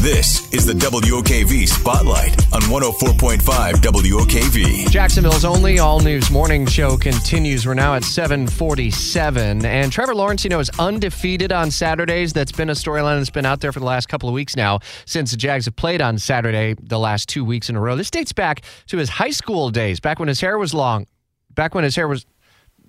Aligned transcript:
This 0.00 0.50
is 0.50 0.64
the 0.64 0.72
WOKV 0.72 1.68
Spotlight 1.68 2.32
on 2.54 2.62
104.5 2.62 3.72
WOKV. 3.74 4.90
Jacksonville's 4.90 5.44
only 5.44 5.78
all 5.78 6.00
news 6.00 6.30
morning 6.30 6.64
show 6.64 6.96
continues. 6.96 7.66
We're 7.66 7.74
now 7.74 7.94
at 7.94 8.04
747. 8.04 9.66
And 9.66 9.92
Trevor 9.92 10.14
Lawrence, 10.14 10.42
you 10.42 10.48
know, 10.48 10.58
is 10.58 10.70
undefeated 10.78 11.52
on 11.52 11.70
Saturdays. 11.70 12.32
That's 12.32 12.50
been 12.50 12.70
a 12.70 12.72
storyline 12.72 13.18
that's 13.18 13.28
been 13.28 13.44
out 13.44 13.60
there 13.60 13.72
for 13.72 13.80
the 13.80 13.84
last 13.84 14.08
couple 14.08 14.26
of 14.26 14.34
weeks 14.34 14.56
now 14.56 14.78
since 15.04 15.32
the 15.32 15.36
Jags 15.36 15.66
have 15.66 15.76
played 15.76 16.00
on 16.00 16.16
Saturday 16.16 16.76
the 16.80 16.98
last 16.98 17.28
two 17.28 17.44
weeks 17.44 17.68
in 17.68 17.76
a 17.76 17.80
row. 17.80 17.94
This 17.94 18.10
dates 18.10 18.32
back 18.32 18.62
to 18.86 18.96
his 18.96 19.10
high 19.10 19.28
school 19.28 19.68
days, 19.68 20.00
back 20.00 20.18
when 20.18 20.28
his 20.28 20.40
hair 20.40 20.56
was 20.56 20.72
long, 20.72 21.08
back 21.54 21.74
when 21.74 21.84
his 21.84 21.94
hair 21.94 22.08
was 22.08 22.24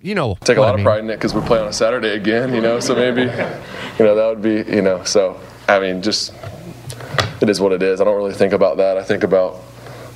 you 0.00 0.14
know, 0.14 0.36
take 0.40 0.56
a 0.56 0.60
lot 0.62 0.72
I 0.72 0.76
mean. 0.76 0.80
of 0.80 0.84
pride 0.84 1.04
in 1.04 1.10
it 1.10 1.16
because 1.16 1.34
we 1.34 1.42
play 1.42 1.60
on 1.60 1.68
a 1.68 1.72
Saturday 1.74 2.16
again, 2.16 2.54
you 2.54 2.62
know. 2.62 2.80
So 2.80 2.94
maybe, 2.94 3.20
you 3.20 4.04
know, 4.06 4.14
that 4.14 4.26
would 4.28 4.42
be, 4.42 4.74
you 4.74 4.80
know. 4.80 5.04
So 5.04 5.38
I 5.68 5.78
mean, 5.78 6.02
just 6.02 6.32
it 7.42 7.48
is 7.48 7.60
what 7.60 7.72
it 7.72 7.82
is. 7.82 8.00
I 8.00 8.04
don't 8.04 8.16
really 8.16 8.34
think 8.34 8.52
about 8.52 8.76
that. 8.78 8.96
I 8.96 9.02
think 9.02 9.22
about 9.22 9.60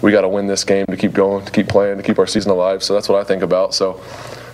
we 0.03 0.13
got 0.13 0.23
to 0.23 0.29
win 0.29 0.47
this 0.47 0.65
game 0.65 0.87
to 0.87 0.97
keep 0.97 1.13
going, 1.13 1.45
to 1.45 1.53
keep 1.53 1.69
playing, 1.69 1.97
to 1.97 2.03
keep 2.03 2.19
our 2.19 2.27
season 2.27 2.51
alive. 2.51 2.83
So 2.83 2.95
that's 2.95 3.09
what 3.09 3.19
I 3.19 3.25
think 3.25 3.43
about. 3.43 3.75
So 3.75 4.01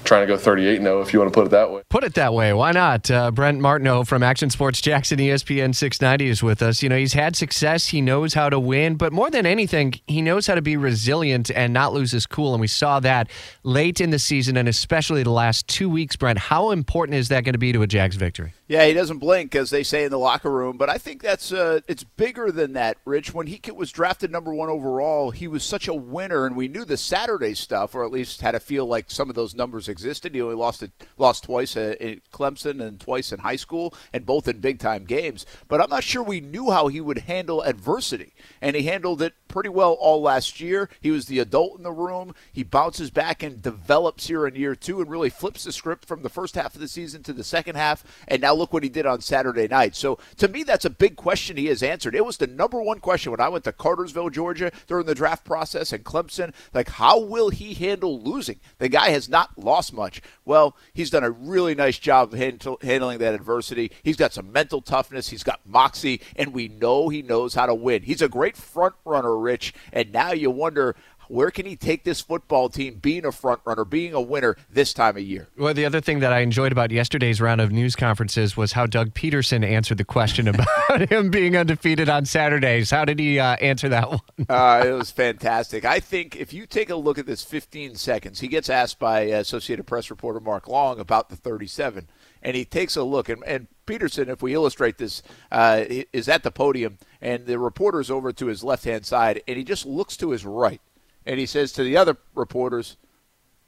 trying 0.05 0.23
to 0.23 0.27
go 0.27 0.37
38 0.37 0.79
0 0.79 1.01
if 1.01 1.13
you 1.13 1.19
want 1.21 1.33
to 1.33 1.35
put 1.35 1.47
it 1.47 1.51
that 1.51 1.71
way. 1.71 1.83
Put 1.89 2.05
it 2.05 2.15
that 2.15 2.35
way. 2.35 2.53
Why 2.53 2.73
not? 2.73 3.11
Uh, 3.11 3.31
Brent 3.31 3.61
Martineau 3.61 4.05
from 4.05 4.23
Action 4.23 4.51
Sports 4.51 4.81
Jax 4.81 5.11
ESPN 5.11 5.75
690 5.75 6.29
is 6.29 6.43
with 6.43 6.63
us. 6.63 6.83
You 6.83 6.89
know, 6.89 6.97
he's 6.97 7.13
had 7.13 7.37
success. 7.37 7.89
He 7.89 8.01
knows 8.01 8.35
how 8.35 8.51
to 8.51 8.59
win, 8.59 8.97
but 8.97 9.13
more 9.13 9.31
than 9.31 9.47
anything, 9.47 9.95
he 10.07 10.23
knows 10.23 10.47
how 10.47 10.55
to 10.55 10.63
be 10.63 10.77
resilient 10.77 11.51
and 11.51 11.73
not 11.73 11.93
lose 11.93 12.13
his 12.13 12.27
cool. 12.27 12.55
And 12.55 12.61
we 12.61 12.67
saw 12.67 13.01
that 13.01 13.29
late 13.63 14.01
in 14.01 14.11
the 14.11 14.19
season 14.19 14.57
and 14.57 14.69
especially 14.69 15.23
the 15.23 15.31
last 15.31 15.69
two 15.69 15.89
weeks, 15.89 16.17
Brent. 16.17 16.39
How 16.39 16.71
important 16.71 17.17
is 17.17 17.29
that 17.29 17.45
going 17.45 17.55
to 17.55 17.59
be 17.59 17.73
to 17.73 17.83
a 17.83 17.87
Jags 17.87 18.17
victory? 18.17 18.55
Yeah, 18.73 18.87
he 18.87 18.95
doesn't 18.95 19.19
blink, 19.19 19.55
as 19.55 19.69
they 19.69 19.83
say 19.83 20.05
in 20.05 20.11
the 20.11 20.19
locker 20.19 20.51
room. 20.51 20.79
But 20.79 20.89
I 20.89 20.97
think 20.97 21.21
that's 21.21 21.53
uh, 21.53 21.81
it's 21.89 22.05
bigger 22.05 22.51
than 22.51 22.73
that, 22.73 22.97
Rich. 23.05 23.35
When 23.35 23.47
he 23.47 23.61
was 23.71 23.93
drafted 23.93 24.33
number 24.33 24.55
one 24.55 24.71
overall, 24.71 25.31
he 25.31 25.47
was 25.47 25.63
such 25.63 25.89
a 25.89 25.95
winner, 25.95 26.47
and 26.47 26.57
we 26.57 26.69
knew 26.69 26.87
the 26.87 26.97
Saturday 26.97 27.53
stuff, 27.53 27.95
or 27.95 28.03
at 28.03 28.11
least 28.11 28.41
had 28.41 28.55
a 28.55 28.61
feel 28.61 28.87
like 28.87 29.11
some 29.11 29.29
of 29.29 29.35
those 29.35 29.55
numbers 29.55 29.91
existed. 29.91 30.35
He 30.35 30.41
only 30.41 30.55
lost 30.55 30.83
it, 30.83 30.91
lost 31.19 31.45
twice 31.45 31.77
in 31.77 32.23
Clemson 32.33 32.81
and 32.81 32.99
twice 32.99 33.31
in 33.31 33.41
high 33.41 33.57
school, 33.57 33.93
and 34.11 34.25
both 34.25 34.49
in 34.49 34.61
big 34.61 34.79
time 34.79 35.05
games. 35.05 35.45
But 35.69 35.83
I'm 35.83 35.91
not 35.91 36.03
sure 36.03 36.23
we 36.23 36.41
knew 36.41 36.71
how 36.71 36.89
he 36.89 37.03
would 37.03 37.19
handle 37.19 37.61
adversity, 37.61 38.33
and 38.63 38.75
he 38.75 38.85
handled 38.85 39.21
it 39.21 39.35
pretty 39.49 39.69
well 39.69 39.93
all 40.01 40.23
last 40.23 40.63
year. 40.63 40.89
He 40.99 41.11
was 41.11 41.27
the 41.27 41.41
adult 41.41 41.77
in 41.77 41.83
the 41.83 41.93
room. 41.93 42.35
He 42.55 42.63
bounces 42.63 43.11
back 43.11 43.43
and 43.43 43.61
develops 43.61 44.29
here 44.29 44.47
in 44.47 44.55
year 44.55 44.75
two, 44.75 45.03
and 45.03 45.11
really 45.11 45.29
flips 45.29 45.65
the 45.65 45.73
script 45.73 46.09
from 46.09 46.23
the 46.23 46.31
first 46.31 46.55
half 46.55 46.75
of 46.75 46.81
the 46.81 46.89
season 46.89 47.23
to 47.25 47.35
the 47.35 47.45
second 47.45 47.75
half, 47.75 48.03
and 48.27 48.41
now 48.41 48.62
look 48.63 48.73
what 48.73 48.85
he 48.85 48.89
did 48.89 49.07
on 49.07 49.21
Saturday 49.21 49.67
night. 49.67 49.97
So 49.97 50.19
to 50.37 50.47
me, 50.47 50.63
that's 50.63 50.85
a 50.85 50.91
big 50.91 51.17
question 51.17 51.57
he 51.57 51.67
has 51.67 51.83
answered. 51.83 52.15
It 52.15 52.25
was 52.25 52.37
the 52.37 52.47
number 52.47 52.81
one 52.81 53.01
question 53.01 53.33
when 53.33 53.41
I 53.41 53.49
went 53.49 53.65
to 53.65 53.73
Cartersville, 53.73 54.31
Georgia 54.31 54.71
during 54.87 55.05
the 55.05 55.17
draft 55.17 55.45
process 55.45 55.93
and 55.93 56.05
Clemson. 56.05 56.55
Like, 56.73 56.89
how 56.91 57.19
will 57.19 57.51
he 57.51 57.75
handle 57.75 58.23
losing? 58.23 58.61
The 58.79 58.89
guy 58.89 59.11
has 59.11 59.29
not 59.29 59.59
lost 59.59 59.93
much. 59.93 60.23
Well, 60.45 60.77
he's 60.93 61.11
done 61.11 61.25
a 61.25 61.31
really 61.31 61.75
nice 61.75 61.99
job 61.99 62.33
of 62.33 62.39
handling 62.39 63.19
that 63.19 63.35
adversity. 63.35 63.91
He's 64.05 64.17
got 64.17 64.33
some 64.33 64.53
mental 64.53 64.81
toughness. 64.81 65.29
He's 65.29 65.43
got 65.43 65.61
moxie, 65.67 66.21
and 66.37 66.55
we 66.55 66.69
know 66.69 67.09
he 67.09 67.23
knows 67.23 67.55
how 67.55 67.67
to 67.67 67.75
win. 67.75 68.03
He's 68.03 68.23
a 68.23 68.29
great 68.29 68.57
front 68.57 68.95
runner, 69.05 69.37
Rich. 69.37 69.75
And 69.93 70.13
now 70.13 70.31
you 70.31 70.53
wonder 70.53 70.95
where 71.33 71.51
can 71.51 71.65
he 71.65 71.77
take 71.77 72.05
this 72.05 72.21
football 72.21 72.69
team 72.69 72.97
being 72.97 73.25
a 73.25 73.33
front 73.33 73.61
runner, 73.65 73.87
being 73.87 74.13
a 74.13 74.21
winner 74.21 74.55
this 74.71 74.93
time 74.93 75.17
of 75.17 75.23
year? 75.23 75.49
Well, 75.57 75.73
the 75.73 75.87
other 75.87 76.03
thing 76.03 76.21
that 76.21 76.31
I 76.31 76.41
enjoyed 76.41 76.73
about 76.73 76.91
yesterday's 76.91 77.41
round 77.41 77.63
of 77.63 77.73
news 77.73 77.97
conferences 77.97 78.55
was 78.55 78.73
how 78.73 78.85
Doug 78.85 79.15
Pederson 79.15 79.65
answered 79.65 79.97
the 79.97 80.05
question 80.05 80.47
about 80.49 81.11
him 81.11 81.31
being 81.31 81.57
undefeated 81.57 82.11
on 82.11 82.27
Saturdays. 82.27 82.91
How 82.91 83.07
did 83.07 83.19
he 83.19 83.41
uh, 83.41 83.57
answer 83.57 83.89
that 83.89 84.11
one? 84.11 84.21
uh, 84.51 84.85
it 84.87 84.93
was 84.93 85.11
fantastic. 85.11 85.87
I 85.87 86.01
think 86.01 86.37
if 86.37 86.53
you 86.53 86.67
take 86.67 86.91
a 86.91 86.97
look 86.97 87.17
at 87.17 87.25
this 87.25 87.43
15 87.43 87.95
seconds, 87.95 88.41
he 88.41 88.49
gets 88.49 88.69
asked 88.69 88.99
by 88.99 89.21
Associated 89.21 89.87
Press 89.87 90.11
reporter 90.11 90.41
Mark 90.41 90.69
Long 90.69 91.01
about 91.01 91.31
the 91.31 91.37
37, 91.37 92.09
and 92.43 92.57
he 92.57 92.67
takes 92.67 92.95
a 92.95 93.05
look 93.05 93.31
and, 93.31 93.43
and 93.47 93.69
Pederson, 93.87 94.29
if 94.29 94.43
we 94.43 94.53
illustrate 94.53 94.99
this, 94.99 95.23
uh, 95.51 95.85
is 96.13 96.29
at 96.29 96.43
the 96.43 96.51
podium, 96.51 96.99
and 97.21 97.47
the 97.47 97.59
reporter's 97.59 98.11
over 98.11 98.33
to 98.33 98.47
his 98.47 98.63
left 98.63 98.85
hand 98.85 99.07
side, 99.07 99.43
and 99.49 99.57
he 99.57 99.65
just 99.65 99.87
looks 99.87 100.17
to 100.19 100.31
his 100.31 100.45
right 100.45 100.81
and 101.27 101.39
he 101.39 101.47
says 101.47 101.73
to 101.73 101.85
the 101.85 101.97
other 101.97 102.17
reporters, 102.35 102.97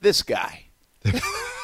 "This 0.01 0.23
guy." 0.23 0.67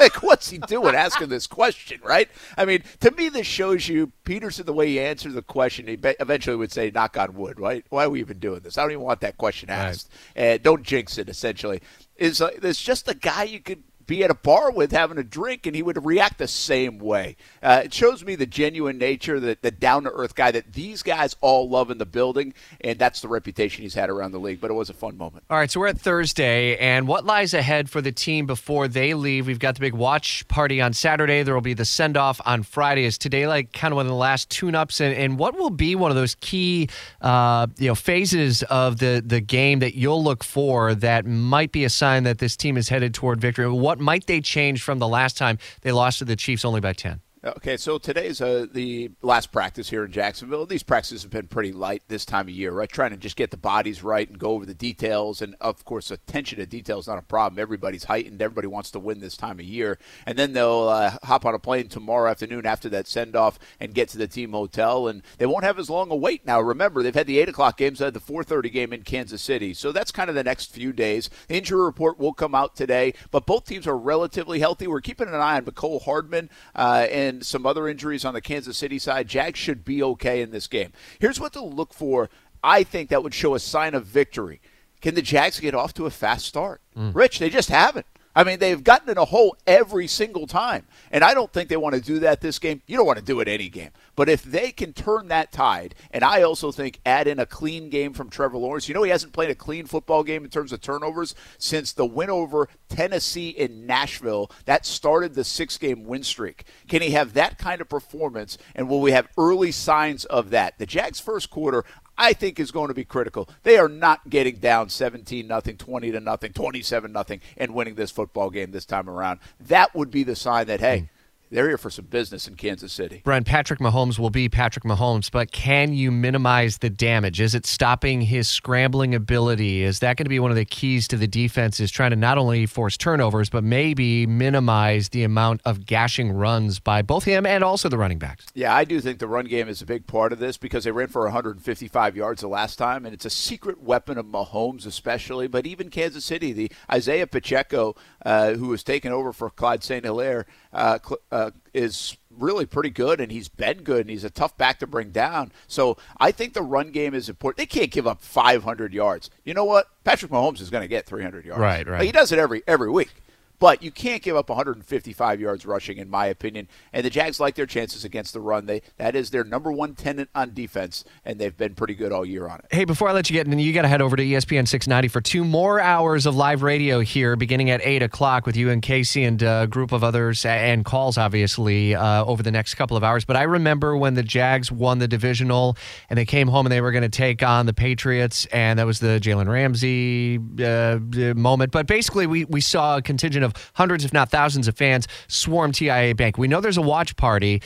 like, 0.01 0.23
what's 0.23 0.51
he 0.51 0.59
doing 0.59 0.95
asking 0.95 1.28
this 1.28 1.47
question, 1.47 2.01
right? 2.03 2.28
I 2.56 2.65
mean, 2.65 2.83
to 3.01 3.11
me, 3.12 3.28
this 3.28 3.47
shows 3.47 3.89
you 3.89 4.12
Pederson 4.25 4.67
the 4.67 4.73
way 4.73 4.89
he 4.89 5.01
answered 5.01 5.33
the 5.33 5.43
question, 5.43 5.87
he 5.87 5.99
eventually 6.03 6.56
would 6.56 6.73
say, 6.73 6.91
knock 6.91 7.17
on 7.17 7.34
wood, 7.34 7.61
right? 7.61 7.84
Why 7.91 8.05
are 8.05 8.11
we 8.11 8.21
even 8.21 8.39
doing 8.39 8.61
this? 8.61 8.77
I 8.77 8.83
don't 8.83 8.93
even 8.93 9.05
want 9.05 9.21
that 9.21 9.39
question 9.39 9.71
asked. 9.71 10.11
Right. 10.37 10.43
And 10.43 10.62
don't 10.62 10.83
jinx 10.83 11.19
it, 11.19 11.28
essentially. 11.28 11.81
Is 12.17 12.41
uh, 12.41 12.51
It's 12.62 12.83
just 12.83 13.09
a 13.09 13.15
guy 13.15 13.45
you 13.45 13.61
could 13.61 13.83
be 14.10 14.25
at 14.25 14.31
a 14.31 14.34
bar 14.34 14.72
with 14.72 14.91
having 14.91 15.19
a 15.19 15.22
drink 15.22 15.66
and 15.66 15.76
he 15.76 15.84
would 15.84 16.04
react 16.04 16.38
the 16.38 16.48
same 16.48 16.98
way. 16.98 17.37
Uh, 17.62 17.82
it 17.84 17.94
shows 17.94 18.25
me 18.25 18.34
the 18.34 18.44
genuine 18.44 18.98
nature, 18.98 19.38
the, 19.38 19.56
the 19.62 19.71
down 19.71 20.03
to 20.03 20.10
earth 20.10 20.34
guy 20.34 20.50
that 20.50 20.72
these 20.72 21.04
guys 21.04 21.37
all 21.41 21.69
love 21.69 21.93
in 21.93 21.98
the 21.98 22.06
building, 22.06 22.53
and 22.81 22.98
that's 22.98 23.21
the 23.21 23.28
reputation 23.28 23.82
he's 23.82 23.94
had 23.94 24.10
around 24.10 24.32
the 24.32 24.41
league. 24.41 24.60
But 24.60 24.72
it 24.72 24.75
was 24.75 24.91
a 24.91 24.94
fun 24.94 25.16
moment. 25.16 25.44
All 25.48 25.56
right, 25.56 25.71
so 25.71 25.78
we're 25.78 25.87
at 25.87 26.00
Thursday, 26.00 26.76
and 26.78 27.06
what 27.06 27.25
lies 27.25 27.54
ahead 27.54 27.88
for 27.88 28.00
the 28.00 28.10
team 28.10 28.47
before 28.47 28.88
they 28.88 29.15
leave? 29.15 29.47
We've 29.47 29.60
got 29.60 29.76
the 29.76 29.81
big 29.81 29.94
watch 29.94 30.47
party 30.48 30.81
on 30.81 30.92
Saturday. 30.92 31.44
There 31.44 31.54
will 31.54 31.60
be 31.60 31.75
the 31.75 31.84
send 31.84 32.16
off 32.16 32.41
on 32.44 32.65
Friday. 32.65 33.04
Is 33.04 33.16
today 33.16 33.47
like 33.47 33.72
kind 33.72 33.92
of 33.92 33.97
one 33.97 34.06
of 34.06 34.10
the 34.10 34.16
last 34.16 34.50
tune 34.50 34.75
ups? 34.75 35.00
And, 35.00 35.15
and 35.15 35.38
what 35.38 35.56
will 35.56 35.71
be 35.71 35.94
one 35.94 36.10
of 36.10 36.16
those 36.16 36.34
key 36.41 36.88
uh, 37.21 37.69
you 37.78 37.87
know 37.87 37.94
phases 37.94 38.65
of 38.65 38.98
the, 38.98 39.22
the 39.25 39.41
game 39.41 39.78
that 39.78 39.94
you'll 39.94 40.25
look 40.25 40.42
for 40.42 40.97
that 40.97 41.27
might 41.27 41.71
be 41.71 41.84
a 41.84 41.91
sign 41.91 42.25
that 42.25 42.38
this 42.38 42.56
team 42.56 42.77
is 42.77 42.88
headed 42.88 43.15
toward 43.15 43.41
victory? 43.41 43.71
What 43.71 44.00
might 44.00 44.27
they 44.27 44.41
change 44.41 44.83
from 44.83 44.99
the 44.99 45.09
last 45.09 45.37
time 45.37 45.59
they 45.83 45.93
lost 45.93 46.19
to 46.19 46.25
the 46.25 46.37
Chiefs 46.37 46.65
only 46.65 46.81
by 46.81 46.93
10? 46.93 47.21
Okay, 47.43 47.78
so 47.78 47.97
today's 47.97 48.43
uh, 48.43 48.67
the 48.71 49.12
last 49.23 49.51
practice 49.51 49.89
here 49.89 50.05
in 50.05 50.12
Jacksonville. 50.12 50.67
These 50.67 50.83
practices 50.83 51.23
have 51.23 51.31
been 51.31 51.47
pretty 51.47 51.73
light 51.73 52.03
this 52.06 52.27
time 52.27 52.49
of 52.49 52.51
year, 52.51 52.71
right? 52.71 52.87
Trying 52.87 53.12
to 53.12 53.17
just 53.17 53.34
get 53.34 53.51
the 53.51 53.56
bodies 53.56 54.05
right 54.05 54.28
and 54.28 54.39
go 54.39 54.51
over 54.51 54.67
the 54.67 54.75
details. 54.75 55.41
And 55.41 55.56
of 55.59 55.83
course, 55.87 56.11
attention 56.11 56.59
to 56.59 56.67
detail 56.67 56.99
is 56.99 57.06
not 57.06 57.17
a 57.17 57.23
problem. 57.23 57.59
Everybody's 57.59 58.05
heightened. 58.05 58.43
Everybody 58.43 58.67
wants 58.67 58.91
to 58.91 58.99
win 58.99 59.21
this 59.21 59.39
time 59.39 59.59
of 59.59 59.65
year. 59.65 59.99
And 60.27 60.39
then 60.39 60.53
they'll 60.53 60.91
uh, 60.91 61.17
hop 61.23 61.47
on 61.47 61.55
a 61.55 61.59
plane 61.59 61.89
tomorrow 61.89 62.31
afternoon 62.31 62.67
after 62.67 62.91
that 62.91 63.09
send 63.09 63.34
off 63.34 63.59
and 63.81 63.95
get 63.95 64.11
to 64.11 64.19
the 64.19 64.28
team 64.28 64.53
hotel. 64.53 65.09
And 65.09 65.22
they 65.39 65.47
won't 65.47 65.65
have 65.65 65.78
as 65.78 65.89
long 65.89 66.11
a 66.11 66.17
wait 66.17 66.45
now. 66.45 66.61
Remember, 66.61 67.03
they've 67.03 67.15
had 67.15 67.27
the 67.27 67.39
8 67.39 67.49
o'clock 67.49 67.78
games, 67.78 68.01
they 68.01 68.05
had 68.05 68.12
the 68.12 68.21
4.30 68.21 68.71
game 68.71 68.93
in 68.93 69.01
Kansas 69.01 69.41
City. 69.41 69.72
So 69.72 69.93
that's 69.93 70.12
kind 70.12 70.28
of 70.28 70.37
the 70.37 70.45
next 70.45 70.72
few 70.72 70.93
days. 70.93 71.31
The 71.49 71.57
injury 71.57 71.83
report 71.83 72.19
will 72.19 72.34
come 72.34 72.55
out 72.55 72.77
today, 72.77 73.15
but 73.31 73.47
both 73.47 73.65
teams 73.65 73.87
are 73.87 73.97
relatively 73.97 74.59
healthy. 74.59 74.87
We're 74.87 75.01
keeping 75.01 75.28
an 75.28 75.34
eye 75.37 75.57
on 75.57 75.65
Mecole 75.65 76.03
Hardman 76.03 76.51
uh, 76.77 77.07
and 77.11 77.30
and 77.31 77.47
some 77.47 77.65
other 77.65 77.89
injuries 77.89 78.25
on 78.25 78.35
the 78.35 78.41
Kansas 78.41 78.77
City 78.77 78.99
side, 78.99 79.29
Jags 79.29 79.59
should 79.59 79.85
be 79.85 80.03
okay 80.03 80.43
in 80.43 80.51
this 80.51 80.66
game. 80.66 80.93
Here's 81.19 81.41
what 81.41 81.53
to 81.54 81.63
look 81.65 81.95
for. 81.95 82.28
I 82.63 82.83
think 82.83 83.09
that 83.09 83.22
would 83.22 83.33
show 83.33 83.54
a 83.54 83.60
sign 83.60 83.95
of 83.95 84.04
victory. 84.04 84.60
Can 85.01 85.15
the 85.15 85.22
Jags 85.22 85.60
get 85.60 85.75
off 85.75 85.95
to 85.95 86.07
a 86.07 86.10
fast 86.10 86.45
start? 86.45 86.83
Mm. 86.97 87.15
Rich, 87.15 87.39
they 87.39 87.49
just 87.49 87.71
haven't. 87.71 88.07
I 88.34 88.44
mean, 88.44 88.60
they've 88.60 88.82
gotten 88.82 89.10
in 89.10 89.18
a 89.18 89.24
hole 89.24 89.56
every 89.66 90.06
single 90.06 90.47
time. 90.47 90.86
And 91.10 91.24
I 91.24 91.34
don't 91.34 91.53
think 91.53 91.68
they 91.68 91.77
want 91.77 91.97
to 91.97 92.00
do 92.00 92.21
that 92.21 92.41
this 92.41 92.59
game. 92.59 92.80
You 92.86 92.97
don't 92.97 93.06
want 93.06 93.18
to 93.18 93.24
do 93.24 93.41
it 93.41 93.48
any 93.48 93.68
game. 93.68 93.91
But 94.15 94.28
if 94.28 94.42
they 94.44 94.71
can 94.71 94.92
turn 94.92 95.28
that 95.28 95.50
tide, 95.50 95.94
and 96.12 96.22
I 96.22 96.42
also 96.42 96.71
think 96.71 97.00
add 97.04 97.27
in 97.27 97.38
a 97.38 97.47
clean 97.47 97.91
game 97.91 98.12
from 98.12 98.30
Trevor 98.30 98.59
Lawrence, 98.59 98.88
you 98.88 98.94
know, 98.94 99.03
he 99.03 99.10
hasn't 99.10 99.32
played 99.32 99.50
a 99.50 99.54
clean 99.54 99.86
football 99.86 100.22
game 100.22 100.44
in 100.44 100.50
terms 100.50 100.72
of 100.72 100.80
turnovers 100.80 101.34
since 101.59 101.92
the 101.92 102.06
win 102.06 102.30
over 102.30 102.68
Tennessee 102.88 103.50
in 103.50 103.86
Nashville. 103.86 104.50
That 104.65 104.86
started 104.86 105.34
the 105.34 105.44
six 105.44 105.77
game 105.77 106.04
win 106.04 106.22
streak. 106.22 106.65
Can 106.88 107.03
he 107.03 107.10
have 107.10 107.32
that 107.32 107.59
kind 107.59 107.80
of 107.80 107.88
performance? 107.88 108.59
And 108.77 108.88
will 108.88 109.00
we 109.00 109.12
have 109.12 109.28
early 109.38 109.72
signs 109.72 110.24
of 110.27 110.50
that? 110.50 110.78
The 110.78 110.86
Jags' 110.86 111.18
first 111.18 111.50
quarter, 111.50 111.84
I 112.21 112.34
think 112.34 112.61
is 112.61 112.71
going 112.71 112.89
to 112.89 112.95
be 112.95 113.05
critical. 113.05 113.49
They 113.63 113.78
are 113.78 113.89
not 113.89 114.28
getting 114.28 114.57
down 114.57 114.91
17 114.91 115.47
nothing, 115.47 115.78
20 115.78 116.13
to 116.13 116.21
nothing, 116.21 116.53
27 116.53 117.11
nothing 117.11 117.41
and 117.57 117.75
winning 117.75 117.95
this 117.95 118.11
football 118.11 118.51
game 118.51 118.72
this 118.72 118.84
time 118.84 119.09
around. 119.09 119.41
That 119.59 119.95
would 119.95 120.11
be 120.11 120.22
the 120.22 120.37
sign 120.37 120.67
that 120.67 120.81
hey, 120.81 120.99
hmm. 120.99 121.05
They're 121.51 121.67
here 121.67 121.79
for 121.79 121.91
some 121.91 122.05
business 122.05 122.47
in 122.47 122.55
Kansas 122.55 122.93
City. 122.93 123.23
Brent, 123.25 123.47
Patrick 123.47 123.81
Mahomes 123.81 124.19
will 124.19 124.31
be 124.31 124.49
Patrick 124.49 124.85
Mahomes, 124.85 125.31
but 125.31 125.51
can 125.51 125.93
you 125.93 126.13
minimize 126.13 126.79
the 126.79 126.91
damage? 126.91 127.41
Is 127.41 127.55
it 127.55 127.67
stopping 127.67 128.21
his 128.21 128.49
scrambling 128.49 129.15
ability? 129.15 129.83
Is 129.83 129.99
that 129.99 130.17
going 130.17 130.27
to 130.27 130.31
be 130.31 130.39
one 130.39 130.53
of 130.53 130.57
the 130.57 130.65
keys 130.65 131.09
to 131.09 131.17
the 131.17 131.27
defense? 131.27 131.81
Is 131.81 131.91
trying 131.91 132.11
to 132.11 132.17
not 132.17 132.39
only 132.39 132.67
force 132.67 132.97
turnovers, 132.97 133.51
but 133.51 133.65
maybe 133.65 134.27
minimize 134.27 135.09
the 135.09 135.25
amount 135.25 135.61
of 135.65 135.87
gashing 135.87 136.31
runs 136.31 136.79
by 136.79 137.03
both 137.03 137.25
him 137.25 137.45
and 137.45 137.65
also 137.65 137.89
the 137.89 137.99
running 137.99 138.19
backs? 138.19 138.47
Yeah, 138.55 138.75
I 138.75 138.85
do 138.85 139.01
think 139.01 139.19
the 139.19 139.27
run 139.27 139.47
game 139.47 139.69
is 139.69 139.83
a 139.83 139.87
big 139.87 140.07
part 140.07 140.33
of 140.33 140.39
this 140.39 140.57
because 140.57 140.85
they 140.85 140.93
ran 140.93 141.09
for 141.09 141.23
155 141.23 142.17
yards 142.17 142.43
the 142.43 142.49
last 142.49 142.77
time, 142.77 143.05
and 143.05 143.13
it's 143.13 143.25
a 143.25 143.31
secret 143.31 143.83
weapon 143.83 144.19
of 144.19 144.27
Mahomes, 144.27 144.87
especially, 144.87 145.49
but 145.49 145.67
even 145.67 145.91
Kansas 145.91 146.25
City. 146.25 146.53
The 146.53 146.71
Isaiah 146.91 147.27
Pacheco, 147.27 147.97
uh, 148.25 148.53
who 148.53 148.69
was 148.69 148.85
taken 148.85 149.13
over 149.13 149.33
for 149.33 149.51
Clyde 149.51 149.83
St. 149.83 150.05
Hilaire, 150.05 150.47
uh, 150.73 150.99
uh, 151.33 151.40
Uh, 151.41 151.51
is 151.72 152.16
really 152.37 152.66
pretty 152.66 152.91
good, 152.91 153.21
and 153.21 153.31
he's 153.31 153.48
been 153.48 153.83
good, 153.83 154.01
and 154.01 154.10
he's 154.10 154.25
a 154.25 154.31
tough 154.31 154.57
back 154.57 154.78
to 154.81 154.87
bring 154.87 155.10
down. 155.10 155.53
So 155.66 155.97
I 156.19 156.33
think 156.33 156.53
the 156.53 156.63
run 156.63 156.91
game 156.91 157.15
is 157.15 157.28
important. 157.28 157.59
They 157.59 157.66
can't 157.66 157.91
give 157.91 158.07
up 158.07 158.21
500 158.21 158.92
yards. 158.92 159.31
You 159.45 159.54
know 159.54 159.65
what? 159.65 159.87
Patrick 160.04 160.33
Mahomes 160.33 160.60
is 160.60 160.71
going 160.71 160.83
to 160.83 160.89
get 160.89 161.07
300 161.07 161.45
yards. 161.45 161.60
Right, 161.60 161.87
right. 161.87 161.98
Like, 161.98 162.07
he 162.07 162.13
does 162.13 162.33
it 162.33 162.39
every 162.39 162.63
every 162.66 162.91
week. 162.91 163.13
But 163.60 163.83
you 163.83 163.91
can't 163.91 164.22
give 164.22 164.36
up 164.36 164.48
155 164.48 165.39
yards 165.39 165.66
rushing, 165.66 165.98
in 165.98 166.09
my 166.09 166.27
opinion. 166.27 166.66
And 166.95 167.04
the 167.04 167.10
Jags 167.10 167.39
like 167.39 167.57
their 167.57 167.66
chances 167.66 168.07
against 168.07 168.33
the 168.33 168.41
run. 168.41 168.65
They 168.65 168.80
that 168.97 169.15
is 169.15 169.30
their 169.30 169.45
number 169.45 169.71
one 169.71 169.95
tenant 169.95 170.30
on 170.34 170.54
defense, 170.54 171.04
and 171.27 171.39
they've 171.39 171.57
been 171.57 171.74
pretty 171.74 171.95
good 171.95 172.10
all 172.10 172.24
year 172.24 172.48
on 172.48 172.60
it. 172.60 172.66
Hey, 172.71 172.86
before 172.86 173.10
I 173.10 173.12
let 173.12 173.28
you 173.28 173.34
get 173.34 173.47
in, 173.47 173.59
you 173.59 173.72
got 173.74 173.83
to 173.83 173.89
head 173.89 174.01
over 174.01 174.16
to 174.16 174.22
ESPN 174.22 174.66
690 174.66 175.09
for 175.09 175.21
two 175.21 175.45
more 175.45 175.78
hours 175.78 176.24
of 176.24 176.34
live 176.34 176.62
radio 176.62 177.01
here, 177.01 177.36
beginning 177.36 177.68
at 177.68 177.83
eight 177.84 178.03
o'clock 178.03 178.47
with 178.47 178.57
you 178.57 178.71
and 178.71 178.80
Casey 178.80 179.24
and 179.24 179.42
a 179.42 179.66
group 179.68 179.92
of 179.92 180.03
others, 180.03 180.47
and 180.47 180.86
calls 180.86 181.18
obviously 181.18 181.95
uh, 181.95 182.24
over 182.24 182.42
the 182.42 182.51
next 182.51 182.77
couple 182.77 182.97
of 182.97 183.04
hours. 183.04 183.27
But 183.27 183.36
I 183.36 183.42
remember 183.42 183.95
when 183.95 184.15
the 184.15 184.22
Jags 184.22 184.72
won 184.72 185.01
the 185.01 185.09
divisional, 185.09 185.77
and 186.09 186.18
they 186.18 186.24
came 186.24 186.48
home 186.48 186.65
and 186.65 186.72
they 186.72 186.80
were 186.80 186.92
going 186.92 187.03
to 187.03 187.10
take 187.10 187.42
on 187.42 187.66
the 187.66 187.74
Patriots, 187.74 188.47
and 188.47 188.78
that 188.78 188.86
was 188.86 189.01
the 189.01 189.21
Jalen 189.21 189.48
Ramsey 189.48 190.39
uh, 190.65 191.34
moment. 191.34 191.72
But 191.72 191.86
basically, 191.86 192.27
we 192.27 192.47
we 192.47 192.63
saw 192.63 192.97
a 192.97 193.03
contingent 193.03 193.45
of 193.45 193.50
hundreds, 193.75 194.05
if 194.05 194.13
not 194.13 194.31
thousands, 194.31 194.69
of 194.69 194.77
fans 194.77 195.07
swarm 195.29 195.73
TIAA 195.73 196.17
Bank. 196.17 196.39
We 196.39 196.49
know 196.49 196.61
there's 196.61 196.77
a 196.77 196.83
watch 196.83 197.17
party. 197.17 197.63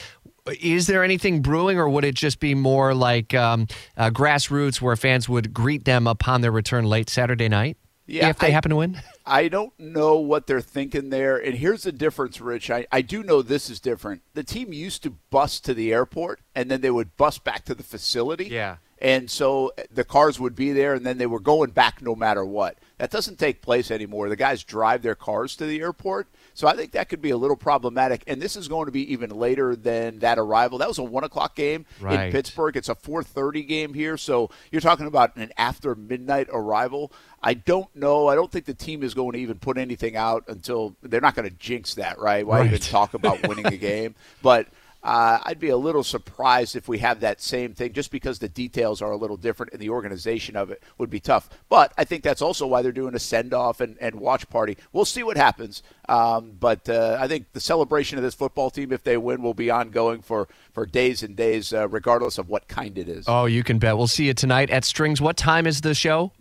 Is 0.60 0.86
there 0.86 1.02
anything 1.02 1.40
brewing, 1.40 1.78
or 1.78 1.88
would 1.88 2.04
it 2.04 2.14
just 2.14 2.38
be 2.38 2.54
more 2.54 2.94
like 2.94 3.32
um, 3.34 3.66
uh, 3.96 4.10
grassroots 4.10 4.80
where 4.80 4.94
fans 4.96 5.28
would 5.28 5.54
greet 5.54 5.84
them 5.84 6.06
upon 6.06 6.42
their 6.42 6.52
return 6.52 6.84
late 6.84 7.08
Saturday 7.08 7.48
night? 7.48 7.78
Yeah, 8.06 8.28
if 8.28 8.38
they 8.38 8.48
I, 8.48 8.50
happen 8.50 8.68
to 8.70 8.76
win? 8.76 9.00
I 9.24 9.48
don't 9.48 9.72
know 9.78 10.16
what 10.16 10.46
they're 10.46 10.60
thinking 10.60 11.08
there. 11.08 11.38
And 11.38 11.54
here's 11.56 11.84
the 11.84 11.92
difference, 11.92 12.40
Rich. 12.40 12.70
I, 12.70 12.86
I 12.92 13.00
do 13.00 13.22
know 13.22 13.40
this 13.40 13.70
is 13.70 13.80
different. 13.80 14.20
The 14.34 14.44
team 14.44 14.72
used 14.72 15.02
to 15.04 15.10
bus 15.30 15.58
to 15.60 15.72
the 15.72 15.92
airport, 15.92 16.40
and 16.54 16.70
then 16.70 16.82
they 16.82 16.90
would 16.90 17.16
bus 17.16 17.38
back 17.38 17.64
to 17.64 17.74
the 17.74 17.82
facility. 17.82 18.46
Yeah. 18.46 18.76
And 19.04 19.30
so 19.30 19.70
eh, 19.76 19.82
the 19.92 20.02
cars 20.02 20.40
would 20.40 20.56
be 20.56 20.72
there, 20.72 20.94
and 20.94 21.04
then 21.04 21.18
they 21.18 21.26
were 21.26 21.38
going 21.38 21.72
back 21.72 22.00
no 22.00 22.14
matter 22.14 22.42
what. 22.42 22.78
That 22.96 23.10
doesn't 23.10 23.38
take 23.38 23.60
place 23.60 23.90
anymore. 23.90 24.30
The 24.30 24.36
guys 24.36 24.64
drive 24.64 25.02
their 25.02 25.14
cars 25.14 25.56
to 25.56 25.66
the 25.66 25.80
airport. 25.80 26.26
So 26.54 26.66
I 26.66 26.74
think 26.74 26.92
that 26.92 27.10
could 27.10 27.20
be 27.20 27.28
a 27.28 27.36
little 27.36 27.56
problematic. 27.56 28.24
And 28.26 28.40
this 28.40 28.56
is 28.56 28.66
going 28.66 28.86
to 28.86 28.92
be 28.92 29.12
even 29.12 29.28
later 29.28 29.76
than 29.76 30.20
that 30.20 30.38
arrival. 30.38 30.78
That 30.78 30.88
was 30.88 30.96
a 30.96 31.02
one 31.02 31.22
o'clock 31.22 31.54
game 31.54 31.84
right. 32.00 32.26
in 32.26 32.32
Pittsburgh. 32.32 32.78
It's 32.78 32.88
a 32.88 32.94
four 32.94 33.22
thirty 33.22 33.62
game 33.62 33.92
here. 33.92 34.16
So 34.16 34.48
you're 34.70 34.80
talking 34.80 35.06
about 35.06 35.36
an 35.36 35.52
after 35.58 35.94
midnight 35.94 36.48
arrival. 36.50 37.12
I 37.42 37.52
don't 37.52 37.94
know. 37.94 38.28
I 38.28 38.34
don't 38.34 38.50
think 38.50 38.64
the 38.64 38.72
team 38.72 39.02
is 39.02 39.12
going 39.12 39.32
to 39.32 39.38
even 39.38 39.58
put 39.58 39.76
anything 39.76 40.16
out 40.16 40.44
until 40.48 40.96
they're 41.02 41.20
not 41.20 41.34
going 41.34 41.50
to 41.50 41.54
jinx 41.56 41.96
that, 41.96 42.18
right? 42.18 42.46
Why 42.46 42.60
right. 42.60 42.66
even 42.68 42.80
talk 42.80 43.12
about 43.12 43.46
winning 43.48 43.66
a 43.66 43.76
game? 43.76 44.14
But 44.40 44.68
uh, 45.04 45.38
I'd 45.44 45.60
be 45.60 45.68
a 45.68 45.76
little 45.76 46.02
surprised 46.02 46.76
if 46.76 46.88
we 46.88 46.98
have 46.98 47.20
that 47.20 47.42
same 47.42 47.74
thing 47.74 47.92
just 47.92 48.10
because 48.10 48.38
the 48.38 48.48
details 48.48 49.02
are 49.02 49.12
a 49.12 49.16
little 49.16 49.36
different 49.36 49.72
and 49.72 49.80
the 49.80 49.90
organization 49.90 50.56
of 50.56 50.70
it 50.70 50.82
would 50.96 51.10
be 51.10 51.20
tough. 51.20 51.50
But 51.68 51.92
I 51.98 52.04
think 52.04 52.24
that's 52.24 52.40
also 52.40 52.66
why 52.66 52.80
they're 52.80 52.90
doing 52.90 53.14
a 53.14 53.18
send 53.18 53.52
off 53.52 53.80
and, 53.80 53.98
and 54.00 54.16
watch 54.16 54.48
party. 54.48 54.78
We'll 54.92 55.04
see 55.04 55.22
what 55.22 55.36
happens. 55.36 55.82
Um, 56.08 56.52
but 56.58 56.88
uh, 56.88 57.18
I 57.20 57.28
think 57.28 57.52
the 57.52 57.60
celebration 57.60 58.16
of 58.16 58.24
this 58.24 58.34
football 58.34 58.70
team, 58.70 58.92
if 58.92 59.04
they 59.04 59.18
win, 59.18 59.42
will 59.42 59.54
be 59.54 59.70
ongoing 59.70 60.22
for, 60.22 60.48
for 60.72 60.86
days 60.86 61.22
and 61.22 61.36
days, 61.36 61.74
uh, 61.74 61.86
regardless 61.88 62.38
of 62.38 62.48
what 62.48 62.66
kind 62.66 62.96
it 62.96 63.08
is. 63.08 63.26
Oh, 63.28 63.44
you 63.44 63.62
can 63.62 63.78
bet. 63.78 63.98
We'll 63.98 64.06
see 64.06 64.26
you 64.26 64.34
tonight 64.34 64.70
at 64.70 64.84
Strings. 64.84 65.20
What 65.20 65.36
time 65.36 65.66
is 65.66 65.82
the 65.82 65.94
show? 65.94 66.32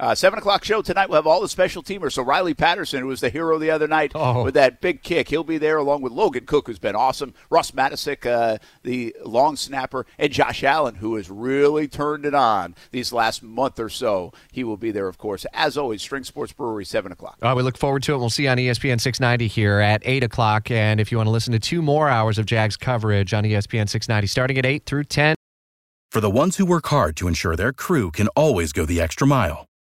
Uh, 0.00 0.14
seven 0.14 0.38
o'clock 0.38 0.64
show 0.64 0.80
tonight. 0.80 1.08
We'll 1.08 1.16
have 1.16 1.26
all 1.26 1.40
the 1.40 1.48
special 1.48 1.82
teamers. 1.82 2.12
So 2.12 2.22
Riley 2.22 2.54
Patterson, 2.54 3.00
who 3.00 3.08
was 3.08 3.20
the 3.20 3.30
hero 3.30 3.58
the 3.58 3.70
other 3.70 3.88
night 3.88 4.12
oh. 4.14 4.44
with 4.44 4.54
that 4.54 4.80
big 4.80 5.02
kick, 5.02 5.28
he'll 5.28 5.42
be 5.42 5.58
there 5.58 5.76
along 5.76 6.02
with 6.02 6.12
Logan 6.12 6.46
Cooke, 6.46 6.68
who's 6.68 6.78
been 6.78 6.94
awesome. 6.94 7.34
Ross 7.50 7.72
Matiscik, 7.72 8.24
uh, 8.24 8.58
the 8.84 9.16
long 9.24 9.56
snapper, 9.56 10.06
and 10.16 10.32
Josh 10.32 10.62
Allen, 10.62 10.96
who 10.96 11.16
has 11.16 11.28
really 11.30 11.88
turned 11.88 12.24
it 12.24 12.34
on 12.34 12.76
these 12.92 13.12
last 13.12 13.42
month 13.42 13.80
or 13.80 13.88
so. 13.88 14.32
He 14.52 14.62
will 14.62 14.76
be 14.76 14.92
there, 14.92 15.08
of 15.08 15.18
course. 15.18 15.44
As 15.52 15.76
always, 15.76 16.00
Strings 16.00 16.28
Sports 16.28 16.52
Brewery, 16.52 16.84
seven 16.84 17.10
o'clock. 17.10 17.38
Uh, 17.42 17.54
we 17.56 17.62
look 17.62 17.76
forward 17.76 18.04
to 18.04 18.14
it. 18.14 18.18
We'll 18.18 18.30
see 18.30 18.44
you 18.44 18.50
on 18.50 18.58
ESPN 18.58 19.00
690 19.00 19.48
here 19.48 19.80
at 19.80 20.00
eight 20.04 20.22
o'clock. 20.22 20.70
And 20.70 21.00
if 21.00 21.10
you 21.10 21.18
want 21.18 21.26
to 21.26 21.32
listen 21.32 21.52
to 21.52 21.58
two 21.58 21.82
more 21.82 22.08
hours 22.08 22.38
of 22.38 22.46
Jags 22.46 22.76
coverage 22.76 23.34
on 23.34 23.42
ESPN 23.42 23.88
690, 23.88 24.28
starting 24.28 24.58
at 24.58 24.66
eight 24.66 24.86
through 24.86 25.04
ten. 25.04 25.34
For 26.10 26.20
the 26.20 26.30
ones 26.30 26.56
who 26.56 26.64
work 26.64 26.86
hard 26.86 27.16
to 27.16 27.28
ensure 27.28 27.56
their 27.56 27.72
crew 27.72 28.10
can 28.10 28.28
always 28.28 28.72
go 28.72 28.86
the 28.86 29.00
extra 29.00 29.26
mile 29.26 29.68